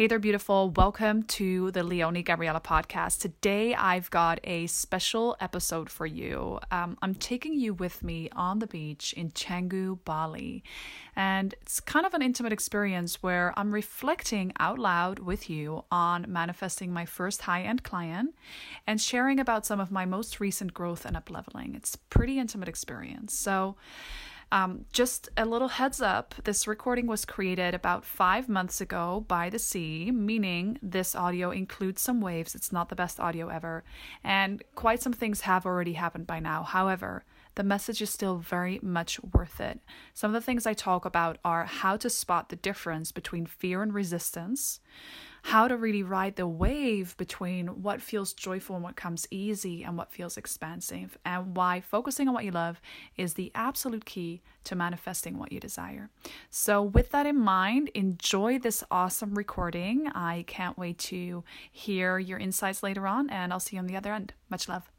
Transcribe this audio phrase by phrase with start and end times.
[0.00, 0.70] Hey there, beautiful.
[0.70, 3.20] Welcome to the Leonie Gabriella podcast.
[3.20, 6.58] Today, I've got a special episode for you.
[6.70, 10.64] Um, I'm taking you with me on the beach in Canggu, Bali.
[11.14, 16.24] And it's kind of an intimate experience where I'm reflecting out loud with you on
[16.26, 18.34] manifesting my first high end client
[18.86, 21.74] and sharing about some of my most recent growth and up leveling.
[21.74, 23.34] It's pretty intimate experience.
[23.34, 23.76] So,
[24.52, 29.48] um, just a little heads up this recording was created about five months ago by
[29.48, 32.54] the sea, meaning this audio includes some waves.
[32.54, 33.84] It's not the best audio ever,
[34.24, 36.64] and quite some things have already happened by now.
[36.64, 39.80] However, the message is still very much worth it.
[40.14, 43.82] Some of the things I talk about are how to spot the difference between fear
[43.82, 44.80] and resistance
[45.42, 49.96] how to really ride the wave between what feels joyful and what comes easy and
[49.96, 52.80] what feels expansive, and why focusing on what you love
[53.16, 56.10] is the absolute key to manifesting what you desire.
[56.50, 60.08] So, with that in mind, enjoy this awesome recording.
[60.08, 63.96] I can't wait to hear your insights later on, and I'll see you on the
[63.96, 64.34] other end.
[64.50, 64.90] Much love.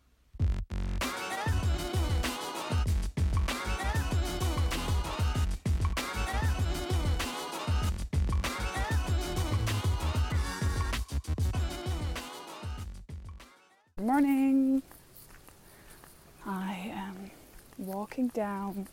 [14.01, 14.81] Morning.
[16.43, 17.29] I am
[17.77, 18.87] walking down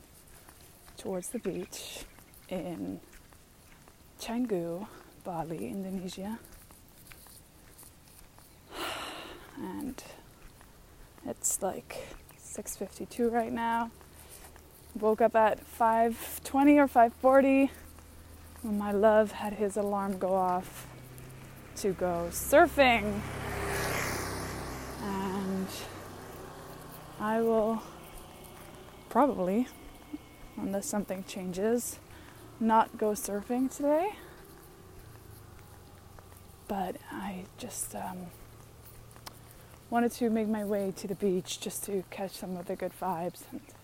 [0.99, 2.05] towards the beach
[2.51, 3.01] in
[4.21, 4.87] Canggu,
[5.25, 6.39] Bali, Indonesia.
[9.57, 10.03] And
[11.25, 13.91] it's like 6:52 right now.
[14.95, 17.71] Woke up at 5:20 or 5:40
[18.61, 20.87] when my love had his alarm go off
[21.77, 23.23] to go surfing.
[27.21, 27.83] I will
[29.09, 29.67] probably,
[30.57, 31.99] unless something changes,
[32.61, 34.11] not go surfing today.
[36.69, 38.27] But I just um,
[39.91, 42.93] wanted to make my way to the beach just to catch some of the good
[43.01, 43.75] vibes and it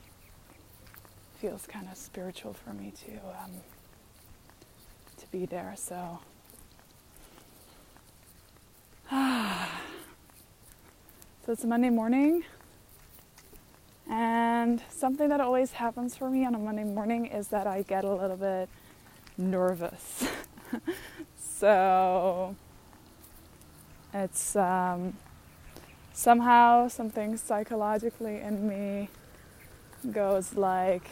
[1.41, 3.51] feels kind of spiritual for me to um,
[5.17, 5.75] to be there.
[5.77, 6.21] So.
[9.11, 9.17] so
[11.49, 12.45] it's Monday morning.
[14.09, 18.05] And something that always happens for me on a Monday morning is that I get
[18.05, 18.69] a little bit
[19.39, 20.29] nervous.
[21.37, 22.55] so
[24.13, 25.15] it's um,
[26.13, 29.09] somehow something psychologically in me
[30.13, 31.09] goes like,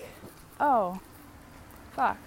[0.61, 1.01] oh,
[1.93, 2.19] fuck,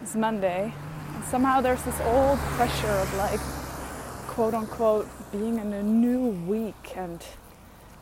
[0.00, 0.72] it's Monday.
[1.14, 3.40] And somehow there's this old pressure of like,
[4.28, 7.24] quote unquote, being in a new week and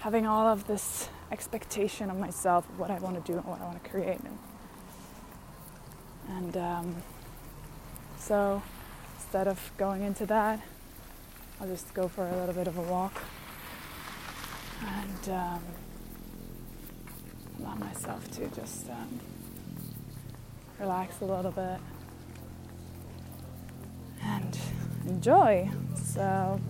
[0.00, 3.64] having all of this expectation of myself what I want to do and what I
[3.64, 4.20] want to create.
[4.20, 4.38] And,
[6.28, 6.96] and um,
[8.18, 8.62] so
[9.16, 10.60] instead of going into that,
[11.60, 13.22] I'll just go for a little bit of a walk
[14.84, 15.62] and um,
[17.60, 19.20] allow myself to just um,
[20.78, 21.78] relax a little bit
[24.22, 24.58] and
[25.06, 25.70] enjoy.
[25.96, 26.60] So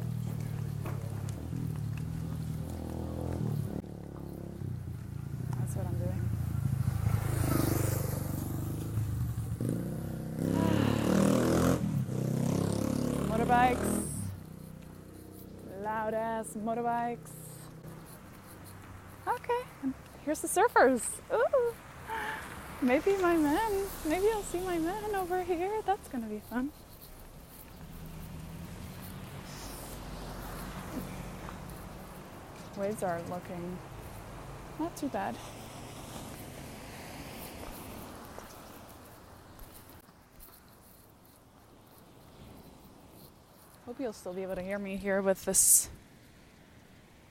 [13.28, 14.02] motorbikes,
[16.54, 17.30] motorbikes.
[19.26, 19.92] Okay,
[20.24, 21.02] here's the surfers.
[21.32, 21.74] Ooh,
[22.82, 23.72] maybe my men.
[24.06, 25.82] Maybe I'll see my men over here.
[25.86, 26.70] That's gonna be fun.
[32.76, 33.78] Waves are looking
[34.78, 35.36] not too bad.
[43.84, 45.90] Hope you'll still be able to hear me here with this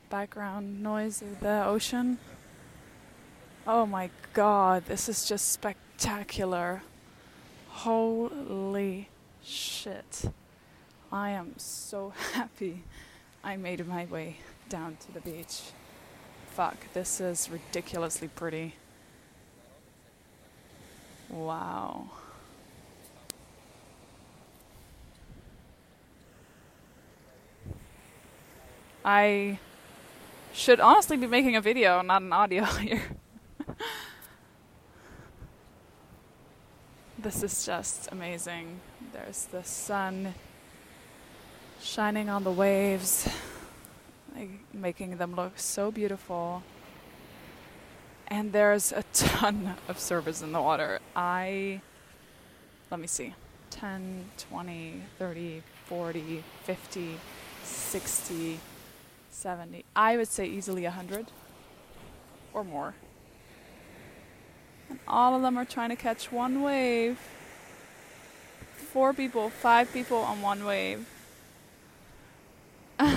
[0.10, 2.18] background noise of the ocean.
[3.68, 6.82] Oh my god, this is just spectacular.
[7.68, 9.10] Holy
[9.44, 10.26] shit.
[11.12, 12.84] I am so happy
[13.44, 15.62] I made my way down to the beach.
[16.52, 18.74] Fuck, this is ridiculously pretty.
[21.30, 22.10] Wow.
[29.06, 29.60] I
[30.54, 33.04] should honestly be making a video, not an audio here.
[37.18, 38.80] this is just amazing.
[39.14, 40.34] There's the sun
[41.82, 43.28] shining on the waves,
[44.36, 46.64] like making them look so beautiful.
[48.28, 51.00] And there's a ton of surfers in the water.
[51.16, 51.82] I
[52.92, 53.34] let me see.
[53.70, 57.18] 10, 20, 30, 40, 50,
[57.64, 58.60] 60,
[59.40, 59.86] 70.
[59.96, 61.28] I would say easily 100
[62.54, 62.94] or more.
[64.90, 67.18] And all of them are trying to catch one wave.
[68.74, 71.08] Four people, five people on one wave.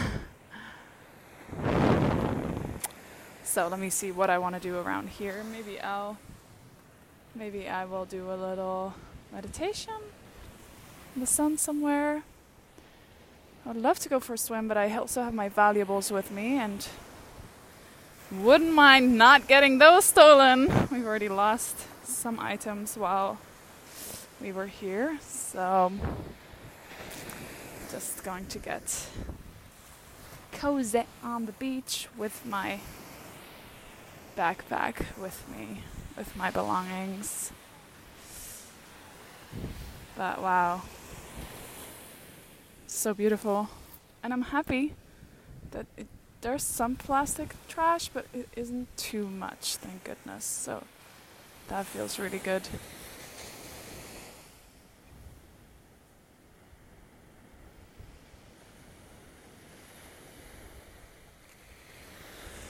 [3.43, 5.43] so let me see what I want to do around here.
[5.51, 6.19] Maybe I'll
[7.35, 8.95] maybe I will do a little
[9.33, 9.95] meditation
[11.17, 12.23] in the sun somewhere.
[13.65, 16.59] I'd love to go for a swim, but I also have my valuables with me
[16.59, 16.87] and
[18.31, 20.67] wouldn't mind not getting those stolen.
[20.91, 23.39] We've already lost some items while
[24.41, 25.93] we were here, so
[27.93, 29.07] just going to get
[30.51, 32.81] cozy on the beach with my
[34.37, 35.83] backpack with me,
[36.17, 37.53] with my belongings.
[40.17, 40.83] But wow,
[42.95, 43.69] so beautiful.
[44.23, 44.95] And I'm happy
[45.71, 46.07] that it,
[46.41, 50.45] there's some plastic trash, but it isn't too much, thank goodness.
[50.45, 50.85] So
[51.69, 52.63] that feels really good.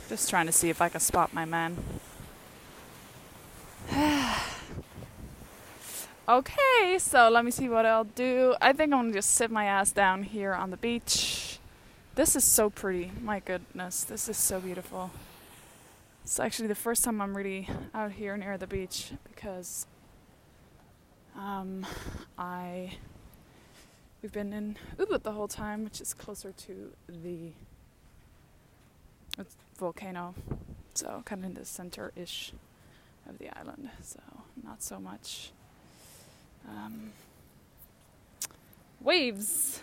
[0.08, 1.76] Just trying to see if I can spot my man.
[6.32, 8.54] Okay, so let me see what I'll do.
[8.60, 11.58] I think I'm gonna just sit my ass down here on the beach.
[12.14, 13.12] This is so pretty.
[13.20, 15.10] My goodness, this is so beautiful.
[16.24, 19.86] It's actually the first time I'm really out here near the beach because
[21.36, 21.84] um,
[22.38, 22.92] I
[24.22, 27.52] we've been in Ubud the whole time, which is closer to the
[29.78, 30.34] volcano,
[30.94, 32.54] so kind of in the center-ish
[33.28, 33.90] of the island.
[34.00, 34.20] So
[34.64, 35.52] not so much
[36.68, 37.12] um,
[39.00, 39.80] waves,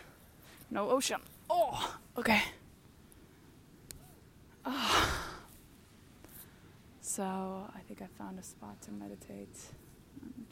[0.71, 1.21] no ocean.
[1.49, 2.41] Oh, okay.
[4.65, 5.19] Oh.
[7.01, 7.23] So
[7.75, 9.57] I think I found a spot to meditate.
[10.21, 10.45] And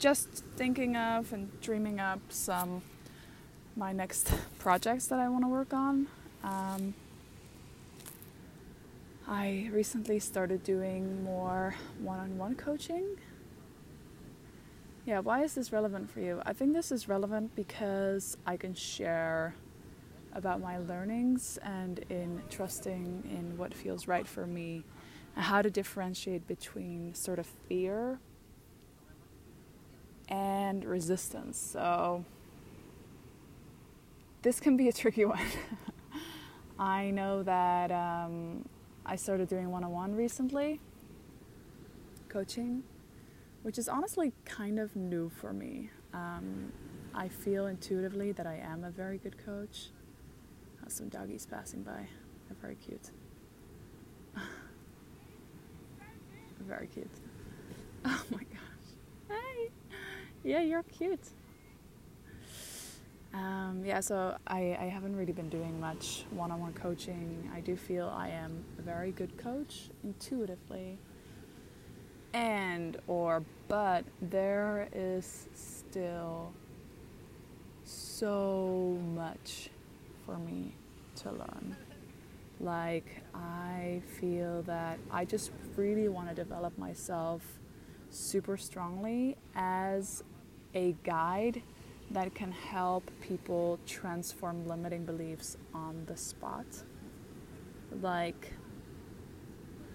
[0.00, 2.82] just thinking of and dreaming up some
[3.76, 6.08] my next projects that I want to work on.
[6.42, 6.94] Um,
[9.28, 13.04] I recently started doing more one on one coaching.
[15.08, 16.42] Yeah, why is this relevant for you?
[16.44, 19.54] I think this is relevant because I can share
[20.34, 24.84] about my learnings and in trusting in what feels right for me
[25.34, 28.20] and how to differentiate between sort of fear
[30.28, 31.56] and resistance.
[31.56, 32.26] So,
[34.42, 35.40] this can be a tricky one.
[36.78, 38.68] I know that um,
[39.06, 40.80] I started doing one on one recently,
[42.28, 42.82] coaching,
[43.68, 45.90] which is honestly kind of new for me.
[46.14, 46.72] Um,
[47.14, 49.90] I feel intuitively that I am a very good coach.
[50.82, 52.08] Uh, some doggies passing by,
[52.48, 53.10] they're very cute.
[56.66, 57.10] very cute.
[58.06, 58.88] Oh my gosh.
[59.28, 59.68] Hey!
[60.44, 61.28] Yeah, you're cute.
[63.34, 67.50] Um, yeah, so I, I haven't really been doing much one on one coaching.
[67.54, 70.96] I do feel I am a very good coach intuitively.
[72.32, 76.52] And, or, but there is still
[77.84, 79.70] so much
[80.26, 80.74] for me
[81.16, 81.76] to learn.
[82.60, 87.42] Like, I feel that I just really want to develop myself
[88.10, 90.24] super strongly as
[90.74, 91.62] a guide
[92.10, 96.66] that can help people transform limiting beliefs on the spot.
[98.00, 98.52] Like,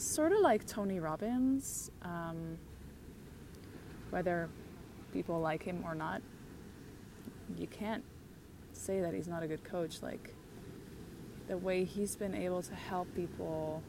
[0.04, 2.58] sort of like Tony Robbins, um,
[4.10, 4.50] whether
[5.12, 6.22] people like him or not,
[7.58, 8.04] you can't
[8.74, 10.02] say that he's not a good coach.
[10.02, 10.34] Like,
[11.48, 13.84] the way he's been able to help people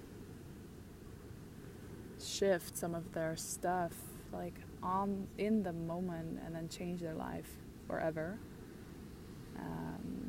[2.23, 3.93] shift some of their stuff,
[4.33, 7.51] like, on in the moment and then change their life
[7.87, 8.39] forever.
[9.59, 10.24] Um,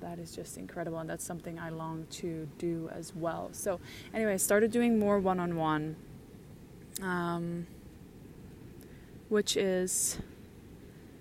[0.00, 3.50] that is just incredible, and that's something I long to do as well.
[3.52, 3.80] So,
[4.12, 5.96] anyway, I started doing more one on one,
[9.28, 10.18] which is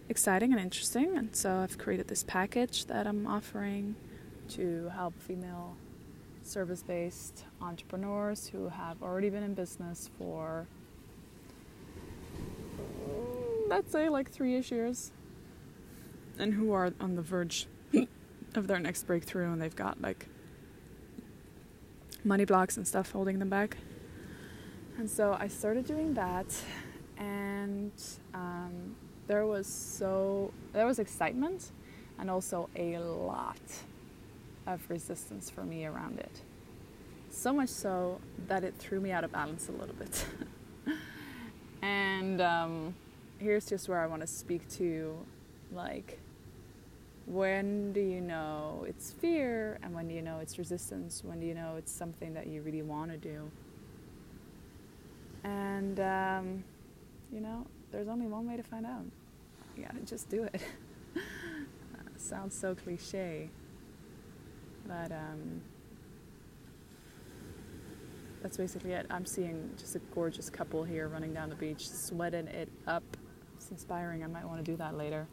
[0.10, 1.18] exciting and interesting.
[1.18, 3.96] And so, I've created this package that I'm offering
[4.50, 5.76] to help female
[6.42, 10.68] service based entrepreneurs who have already been in business for,
[13.68, 15.12] let's say, like three ish years
[16.40, 17.68] and who are on the verge
[18.58, 20.28] of their next breakthrough and they've got like
[22.24, 23.78] money blocks and stuff holding them back.
[24.98, 26.48] And so I started doing that,
[27.18, 27.92] and
[28.34, 28.96] um,
[29.28, 31.72] there was so there was excitement
[32.20, 33.62] and also a lot
[34.66, 36.42] of resistance for me around it.
[37.30, 40.26] So much so that it threw me out of balance a little bit.
[41.82, 42.96] and um,
[43.38, 45.16] here's just where I want to speak to
[45.72, 46.20] like,
[47.28, 51.22] when do you know it's fear and when do you know it's resistance?
[51.24, 53.52] When do you know it's something that you really want to do?
[55.44, 56.64] And, um,
[57.32, 59.04] you know, there's only one way to find out.
[59.76, 60.62] You gotta just do it.
[62.18, 63.50] sounds so cliche,
[64.88, 65.62] but um,
[68.42, 69.06] that's basically it.
[69.10, 73.04] I'm seeing just a gorgeous couple here running down the beach, sweating it up.
[73.56, 74.24] It's inspiring.
[74.24, 75.28] I might want to do that later.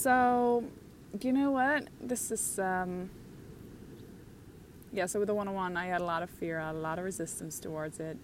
[0.00, 0.64] So,
[1.20, 1.88] you know what?
[2.00, 3.10] This is, um,
[4.94, 7.60] yeah, so with the 101, I had a lot of fear, a lot of resistance
[7.60, 8.16] towards it.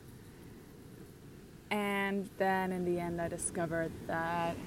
[1.70, 4.58] And then in the end, I discovered that it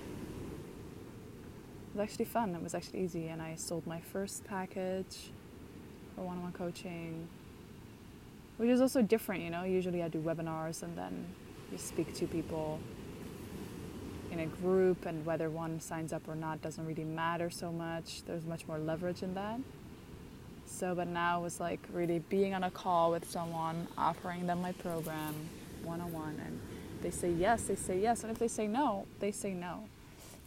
[1.95, 2.53] was actually fun.
[2.53, 3.29] It was actually easy.
[3.29, 5.31] And I sold my first package
[6.13, 7.27] for one on one coaching,
[8.57, 9.63] which is also different, you know.
[9.63, 11.25] Usually I do webinars and then
[11.71, 12.79] you speak to people
[14.31, 18.23] in a group, and whether one signs up or not doesn't really matter so much.
[18.25, 19.59] There's much more leverage in that.
[20.65, 24.61] So, but now it was like really being on a call with someone, offering them
[24.61, 25.35] my program
[25.83, 26.59] one on one, and
[27.01, 29.85] they say yes, they say yes, and if they say no, they say no.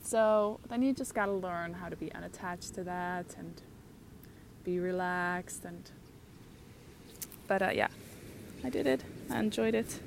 [0.02, 3.60] So then you just gotta learn how to be unattached to that and
[4.64, 5.90] be relaxed and.
[7.48, 7.88] But uh, yeah,
[8.64, 9.04] I did it.
[9.30, 10.00] I enjoyed it,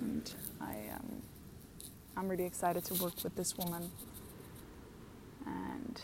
[0.00, 1.17] and I um,
[2.18, 3.92] I'm really excited to work with this woman,
[5.46, 6.00] and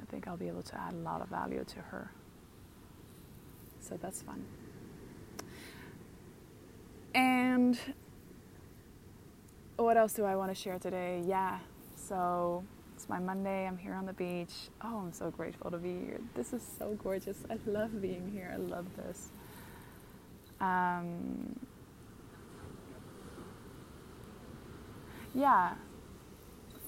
[0.00, 2.10] I think I'll be able to add a lot of value to her.
[3.80, 4.42] So that's fun.
[7.14, 7.78] And
[9.76, 11.22] what else do I want to share today?
[11.26, 11.58] Yeah,
[11.96, 13.66] so it's my Monday.
[13.66, 14.54] I'm here on the beach.
[14.82, 16.20] Oh, I'm so grateful to be here.
[16.34, 17.44] This is so gorgeous.
[17.50, 18.50] I love being here.
[18.54, 19.28] I love this.
[20.62, 21.58] Um,
[25.34, 25.74] yeah,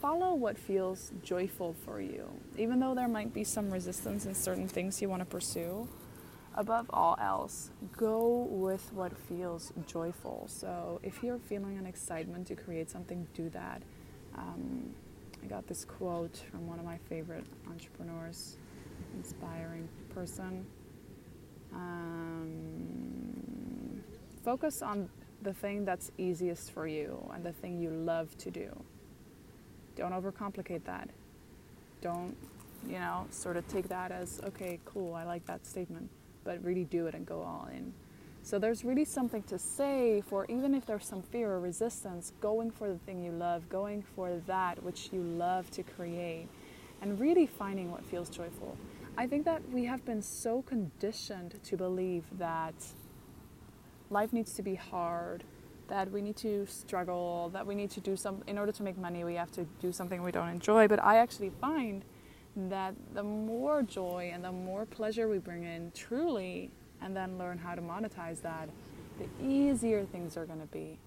[0.01, 2.29] follow what feels joyful for you.
[2.59, 5.89] Even though there might be some resistance in certain things you want to pursue,
[6.55, 10.47] above all else, go with what feels joyful.
[10.49, 13.83] So if you're feeling an excitement to create something, do that.
[14.37, 14.95] Um,
[15.43, 18.57] I got this quote from one of my favorite entrepreneurs,
[19.17, 20.67] inspiring person.
[21.75, 23.05] Um,
[24.45, 25.09] focus on
[25.45, 28.71] the thing that's easiest for you and the thing you love to do.
[29.97, 31.09] Don't overcomplicate that.
[32.01, 32.37] Don't,
[32.87, 36.11] you know, sort of take that as, okay, cool, I like that statement
[36.45, 37.93] but really do it and go all in.
[38.43, 42.71] So there's really something to say for even if there's some fear or resistance, going
[42.71, 46.47] for the thing you love, going for that which you love to create,
[47.01, 48.77] and really finding what feels joyful.
[49.17, 52.75] I think that we have been so conditioned to believe that
[54.11, 55.45] life needs to be hard,
[55.89, 58.97] that we need to struggle, that we need to do some in order to make
[58.97, 60.89] money, we have to do something we don't enjoy.
[60.89, 62.05] But I actually find
[62.57, 66.71] that the more joy and the more pleasure we bring in truly
[67.03, 68.69] and then learn how to monetize that,
[69.19, 70.99] the easier things are going to be.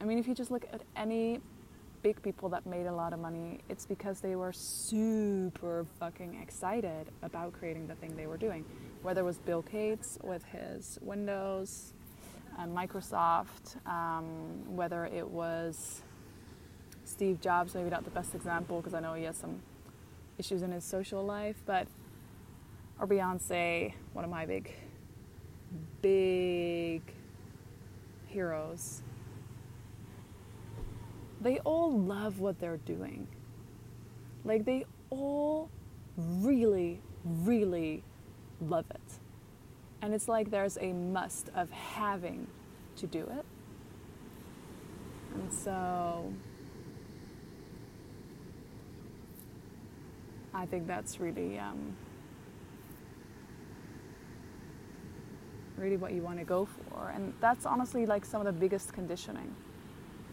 [0.00, 1.40] I mean, if you just look at any
[2.02, 7.08] big people that made a lot of money, it's because they were super fucking excited
[7.22, 8.64] about creating the thing they were doing.
[9.02, 11.92] Whether it was Bill Gates with his Windows
[12.58, 14.24] and Microsoft, um,
[14.74, 16.02] whether it was
[17.04, 19.60] Steve Jobs, maybe not the best example because I know he has some
[20.38, 21.86] issues in his social life, but
[22.98, 24.70] or Beyonce, one of my big,
[26.02, 27.02] big
[28.26, 29.02] heroes.
[31.40, 33.26] They all love what they're doing.
[34.44, 35.70] Like they all
[36.16, 38.02] really, really
[38.60, 39.19] love it.
[40.02, 42.46] And it's like there's a must of having
[42.96, 43.44] to do it.
[45.34, 46.32] And so
[50.54, 51.96] I think that's really, um,
[55.76, 57.10] really what you want to go for.
[57.14, 59.54] And that's honestly like some of the biggest conditioning.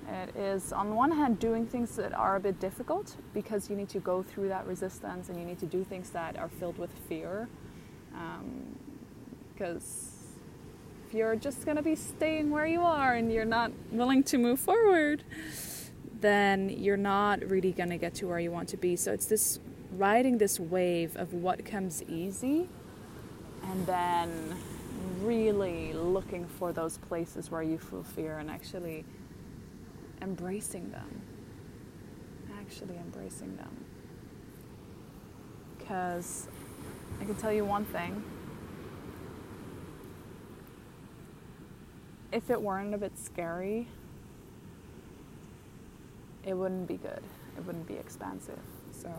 [0.09, 3.89] It is, on one hand, doing things that are a bit difficult because you need
[3.89, 6.91] to go through that resistance and you need to do things that are filled with
[7.09, 7.50] fear.
[9.57, 10.11] Because
[11.07, 14.37] if you're just going to be staying where you are and you're not willing to
[14.37, 15.23] move forward,
[16.21, 18.95] then you're not really going to get to where you want to be.
[18.95, 19.59] So it's this
[19.91, 22.67] riding this wave of what comes easy
[23.63, 24.55] And then
[25.21, 29.05] really looking for those places where you feel fear and actually
[30.21, 31.21] embracing them.
[32.59, 33.85] Actually embracing them.
[35.77, 36.47] Because
[37.21, 38.23] I can tell you one thing
[42.31, 43.88] if it weren't a bit scary,
[46.46, 47.22] it wouldn't be good.
[47.57, 48.60] It wouldn't be expansive.
[48.91, 49.12] So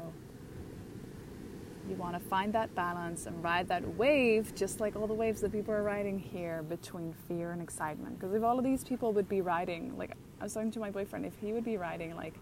[1.88, 5.41] you want to find that balance and ride that wave, just like all the waves
[5.41, 8.19] that people are riding here between fear and excitement.
[8.19, 10.91] Because if all of these people would be riding, like I was talking to my
[10.91, 12.35] boyfriend, if he would be riding like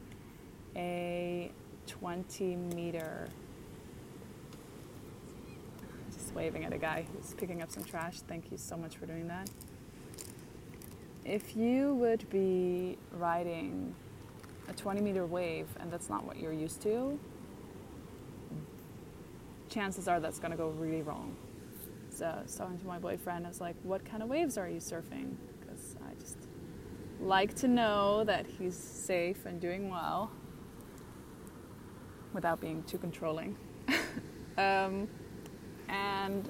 [0.75, 1.51] a
[1.87, 3.29] 20 meter,
[6.13, 8.21] just waving at a guy who's picking up some trash.
[8.21, 9.49] Thank you so much for doing that.
[11.27, 13.93] If you would be riding
[14.69, 17.19] a 20 meter wave and that's not what you're used to,
[19.69, 21.35] chances are that's going to go really wrong.
[22.11, 25.35] So talking to my boyfriend, I was like, what kind of waves are you surfing?
[25.59, 26.39] Because I just
[27.21, 30.31] like to know that he's safe and doing well
[32.35, 33.57] without being too controlling.
[34.59, 35.09] um,
[35.89, 36.49] and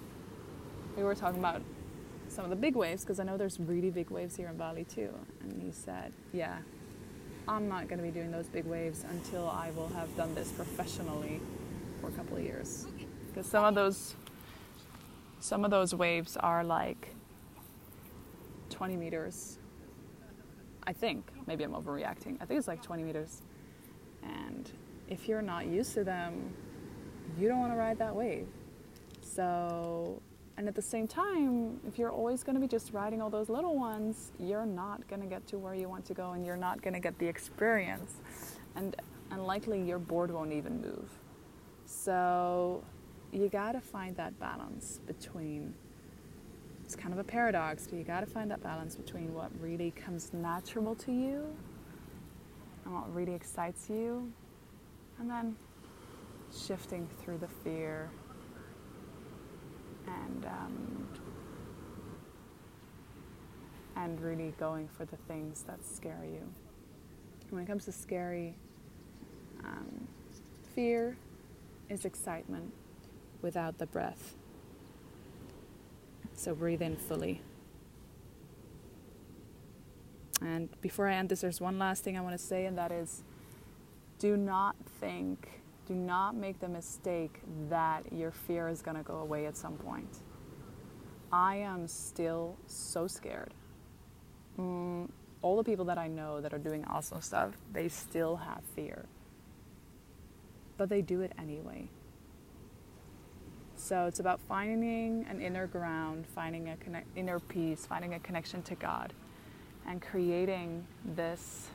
[0.98, 1.62] we were talking about
[2.36, 4.84] some of the big waves because I know there's really big waves here in Bali
[4.84, 5.08] too.
[5.40, 6.58] And he said, yeah,
[7.48, 10.52] I'm not going to be doing those big waves until I will have done this
[10.52, 11.40] professionally
[12.00, 12.86] for a couple of years
[13.28, 14.16] because some of those
[15.40, 17.14] some of those waves are like
[18.68, 19.58] 20 meters.
[20.86, 22.36] I think maybe I'm overreacting.
[22.40, 23.42] I think it's like 20 meters,
[24.22, 24.70] and
[25.08, 26.54] if you're not used to them,
[27.38, 28.46] you don't want to ride that wave.
[29.22, 30.22] So,
[30.56, 33.48] and at the same time, if you're always going to be just riding all those
[33.50, 36.56] little ones, you're not going to get to where you want to go, and you're
[36.56, 38.14] not going to get the experience,
[38.74, 38.96] and
[39.30, 41.10] and likely your board won't even move.
[41.84, 42.82] So
[43.32, 45.74] you got to find that balance between
[46.84, 49.90] it's kind of a paradox, but you got to find that balance between what really
[49.90, 51.44] comes natural to you
[52.84, 54.32] and what really excites you,
[55.18, 55.56] and then
[56.56, 58.08] shifting through the fear
[60.06, 61.08] and um,
[63.96, 66.42] and really going for the things that scare you.
[67.50, 68.54] when it comes to scary,
[69.64, 70.06] um,
[70.74, 71.16] fear
[71.88, 72.72] is excitement
[73.42, 74.34] without the breath.
[76.34, 77.40] So breathe in fully.
[80.42, 82.92] And before I end this, there's one last thing I want to say, and that
[82.92, 83.22] is
[84.18, 89.18] do not think, do not make the mistake that your fear is going to go
[89.18, 90.18] away at some point.
[91.32, 93.52] I am still so scared.
[94.58, 95.08] Mm,
[95.42, 99.06] all the people that I know that are doing awesome stuff, they still have fear.
[100.76, 101.88] But they do it anyway.
[103.76, 108.62] So it's about finding an inner ground, finding a connect, inner peace, finding a connection
[108.62, 109.12] to God,
[109.86, 111.68] and creating this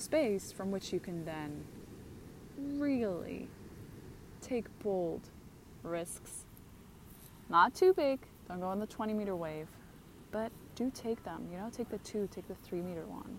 [0.00, 1.64] space from which you can then
[2.56, 3.48] really
[4.40, 5.20] take bold
[5.82, 6.44] risks.
[7.48, 9.68] Not too big, don't go on the 20 meter wave,
[10.30, 11.46] but do take them.
[11.52, 13.38] You know, take the two, take the three meter one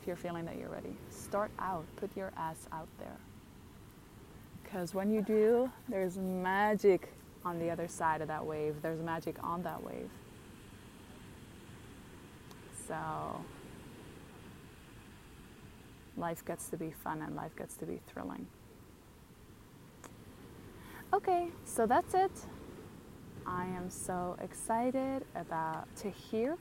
[0.00, 0.96] if you're feeling that you're ready.
[1.10, 3.16] Start out, put your ass out there.
[4.62, 7.12] Because when you do, there's magic
[7.44, 8.76] on the other side of that wave.
[8.82, 10.10] There's magic on that wave.
[12.88, 12.96] So
[16.16, 18.46] life gets to be fun and life gets to be thrilling.
[21.12, 22.32] Okay, so that's it.
[23.46, 26.56] I am so excited about to hear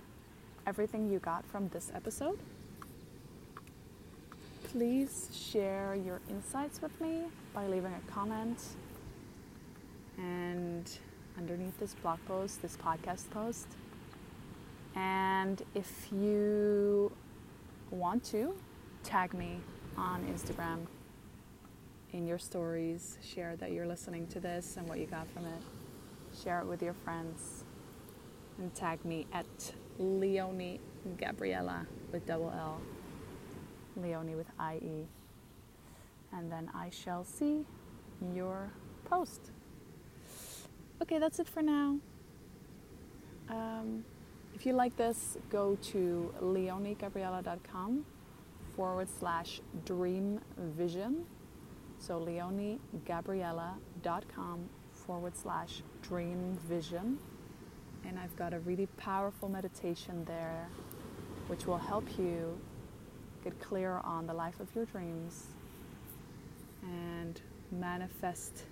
[0.67, 2.37] everything you got from this episode
[4.71, 8.57] please share your insights with me by leaving a comment
[10.17, 10.89] and
[11.37, 13.67] underneath this blog post, this podcast post.
[14.95, 17.11] And if you
[17.89, 18.55] want to,
[19.03, 19.59] tag me
[19.97, 20.85] on Instagram
[22.13, 23.17] in your stories.
[23.23, 25.61] Share that you're listening to this and what you got from it.
[26.43, 27.63] Share it with your friends.
[28.57, 29.45] And tag me at
[29.97, 30.79] Leonie
[31.17, 32.81] Gabriella with double L.
[33.95, 35.07] Leonie with IE.
[36.33, 37.65] And then I shall see
[38.33, 38.71] your
[39.05, 39.51] post.
[41.01, 41.97] Okay, that's it for now.
[43.49, 44.05] Um,
[44.53, 48.05] if you like this, go to leoniegabriella.com
[48.81, 51.23] forward slash dream vision.
[51.99, 57.19] So leoniegabriella.com forward slash dream vision.
[58.07, 60.67] And I've got a really powerful meditation there
[61.45, 62.59] which will help you
[63.43, 65.45] get clear on the life of your dreams
[66.81, 67.39] and
[67.71, 68.63] manifest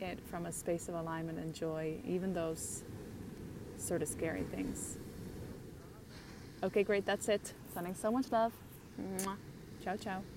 [0.00, 2.82] it from a space of alignment and joy, even those
[3.76, 4.98] sort of scary things.
[6.64, 7.06] Okay, great.
[7.06, 7.54] That's it.
[7.72, 8.52] Sending so much love.
[9.82, 10.33] Tchau, tchau.